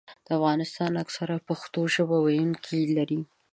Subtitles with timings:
[0.37, 3.21] افغانستان اکثراً پښتو ژبه ویونکي لري.